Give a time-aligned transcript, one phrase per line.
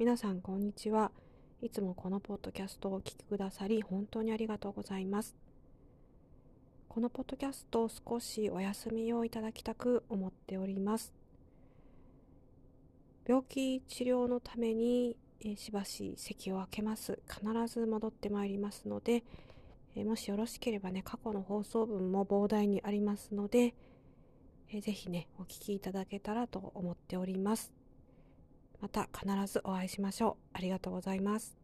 [0.00, 1.10] 皆さんこんにちは。
[1.60, 5.36] いつもこのポッドキャストをお聞きくださり本当にありがとうございます。
[6.88, 11.12] このポッドキャストを少しお休みをいただきたく思っております。
[13.28, 17.18] 病気治療のために、えしばし席を空けます。
[17.28, 19.22] 必ず戻ってまいりますので、
[19.94, 23.74] えもしよろしければね過去の放送分も膨大にありますので、
[24.72, 27.79] えぜひねお聞きいただけたらと思っております。
[28.80, 30.36] また必ずお会いしましょう。
[30.54, 31.59] ありがとうございます。